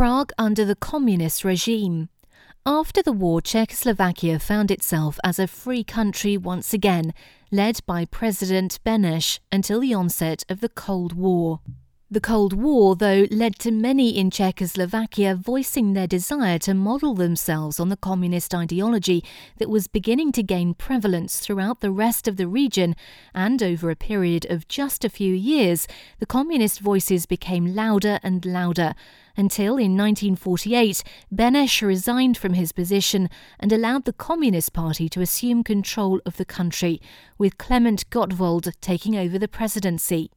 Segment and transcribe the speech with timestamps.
[0.00, 2.08] Prague under the communist regime.
[2.64, 7.12] After the war, Czechoslovakia found itself as a free country once again,
[7.52, 11.60] led by President Beneš until the onset of the Cold War.
[12.12, 17.78] The Cold War, though, led to many in Czechoslovakia voicing their desire to model themselves
[17.78, 19.22] on the communist ideology
[19.58, 22.96] that was beginning to gain prevalence throughout the rest of the region,
[23.32, 25.86] and over a period of just a few years,
[26.18, 28.96] the communist voices became louder and louder,
[29.36, 35.62] until in 1948 Beneš resigned from his position and allowed the Communist Party to assume
[35.62, 37.00] control of the country,
[37.38, 40.32] with Klement Gottwald taking over the presidency.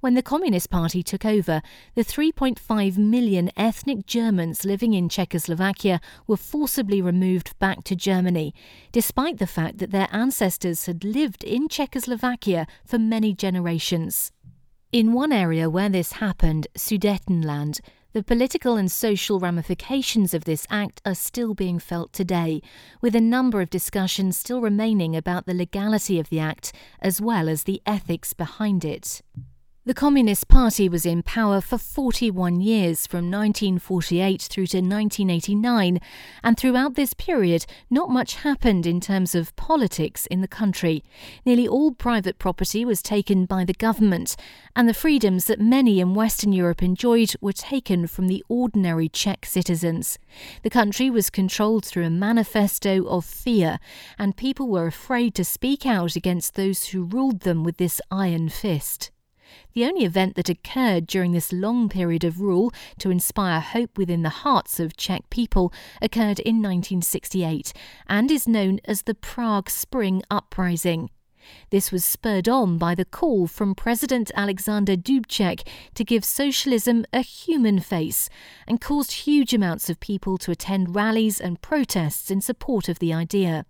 [0.00, 1.62] When the Communist Party took over,
[1.94, 8.54] the 3.5 million ethnic Germans living in Czechoslovakia were forcibly removed back to Germany,
[8.92, 14.32] despite the fact that their ancestors had lived in Czechoslovakia for many generations.
[14.90, 17.80] In one area where this happened, Sudetenland,
[18.14, 22.62] the political and social ramifications of this act are still being felt today,
[23.02, 27.50] with a number of discussions still remaining about the legality of the act as well
[27.50, 29.20] as the ethics behind it.
[29.88, 35.98] The Communist Party was in power for 41 years, from 1948 through to 1989,
[36.44, 41.02] and throughout this period, not much happened in terms of politics in the country.
[41.46, 44.36] Nearly all private property was taken by the government,
[44.76, 49.46] and the freedoms that many in Western Europe enjoyed were taken from the ordinary Czech
[49.46, 50.18] citizens.
[50.64, 53.78] The country was controlled through a manifesto of fear,
[54.18, 58.50] and people were afraid to speak out against those who ruled them with this iron
[58.50, 59.12] fist.
[59.74, 64.22] The only event that occurred during this long period of rule to inspire hope within
[64.22, 65.72] the hearts of Czech people
[66.02, 67.72] occurred in 1968
[68.08, 71.10] and is known as the Prague Spring Uprising.
[71.70, 77.20] This was spurred on by the call from President Alexander Dubček to give socialism a
[77.20, 78.28] human face
[78.66, 83.12] and caused huge amounts of people to attend rallies and protests in support of the
[83.12, 83.64] idea.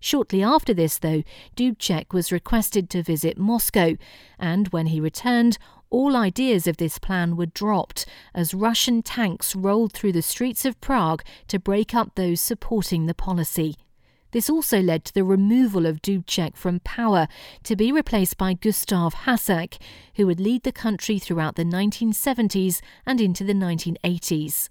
[0.00, 1.22] Shortly after this, though,
[1.56, 3.96] Dubček was requested to visit Moscow,
[4.38, 5.58] and when he returned,
[5.90, 10.80] all ideas of this plan were dropped as Russian tanks rolled through the streets of
[10.80, 13.74] Prague to break up those supporting the policy.
[14.32, 17.28] This also led to the removal of Dubček from power
[17.62, 19.80] to be replaced by Gustav Hašek,
[20.16, 24.68] who would lead the country throughout the 1970s and into the 1980s.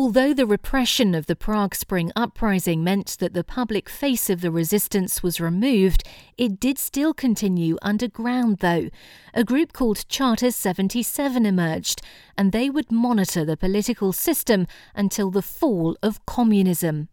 [0.00, 4.50] Although the repression of the Prague Spring Uprising meant that the public face of the
[4.50, 6.04] resistance was removed,
[6.38, 8.88] it did still continue underground, though.
[9.34, 12.00] A group called Charter 77 emerged,
[12.34, 17.09] and they would monitor the political system until the fall of communism.